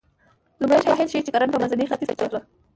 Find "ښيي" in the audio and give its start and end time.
1.11-1.25